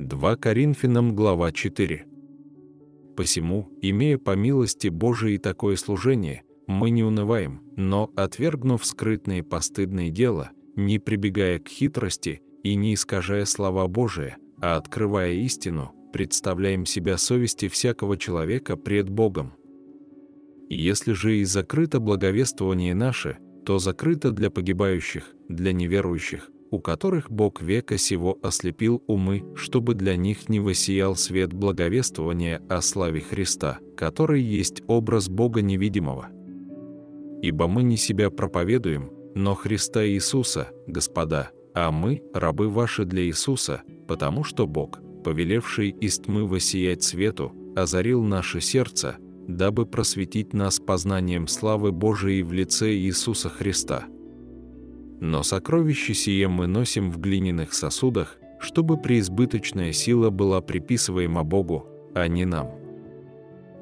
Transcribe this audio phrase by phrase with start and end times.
[0.00, 2.06] 2 Коринфянам глава 4.
[3.16, 10.52] Посему, имея по милости Божией такое служение, мы не унываем, но, отвергнув скрытные постыдные дела,
[10.76, 17.66] не прибегая к хитрости и не искажая слова Божия, а открывая истину, представляем себя совести
[17.66, 19.54] всякого человека пред Богом.
[20.68, 27.62] Если же и закрыто благовествование наше, то закрыто для погибающих, для неверующих, у которых Бог
[27.62, 34.42] века сего ослепил умы, чтобы для них не воссиял свет благовествования о славе Христа, который
[34.42, 36.28] есть образ Бога невидимого.
[37.42, 43.82] Ибо мы не себя проповедуем, но Христа Иисуса, Господа, а мы– рабы ваши для Иисуса,
[44.08, 51.46] потому что Бог, повелевший из тьмы воссиять свету, озарил наше сердце, дабы просветить нас познанием
[51.46, 54.06] славы Божией в лице Иисуса Христа.
[55.20, 62.26] Но сокровище сие мы носим в глиняных сосудах, чтобы преизбыточная сила была приписываема Богу, а
[62.28, 62.70] не нам.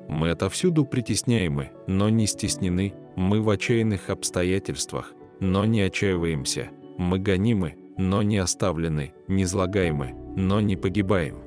[0.08, 7.77] Мы отовсюду притесняемы, но не стеснены, мы в отчаянных обстоятельствах, но не отчаиваемся, мы гонимы,
[7.98, 11.39] но не оставлены, не злагаемы, но не погибаем.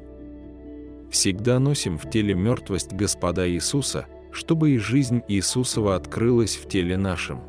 [1.09, 7.41] Всегда носим в теле мертвость Господа Иисуса, чтобы и жизнь Иисусова открылась в теле нашем.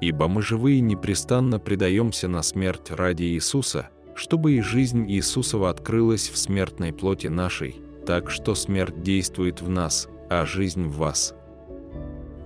[0.00, 6.36] Ибо мы живые непрестанно предаемся на смерть ради Иисуса, чтобы и жизнь Иисусова открылась в
[6.36, 11.34] смертной плоти нашей, так что смерть действует в нас, а жизнь в вас.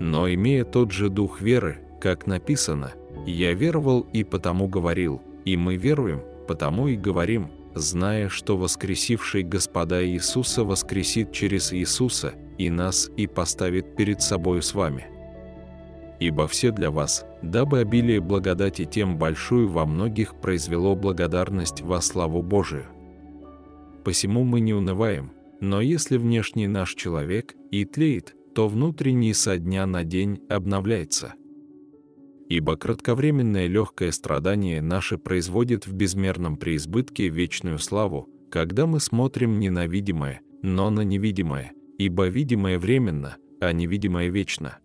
[0.01, 2.93] Но имея тот же дух веры, как написано,
[3.27, 10.07] «Я веровал и потому говорил», и мы веруем, потому и говорим, зная, что воскресивший Господа
[10.07, 15.07] Иисуса воскресит через Иисуса и нас и поставит перед собой с вами.
[16.21, 22.43] Ибо все для вас, дабы обилие благодати тем большую во многих произвело благодарность во славу
[22.43, 22.87] Божию.
[24.05, 29.87] Посему мы не унываем, но если внешний наш человек и тлеет, то внутренний со дня
[29.87, 31.35] на день обновляется.
[32.49, 39.71] Ибо кратковременное легкое страдание наше производит в безмерном преизбытке вечную славу, когда мы смотрим не
[39.71, 44.79] на видимое, но на невидимое, ибо видимое временно, а невидимое вечно.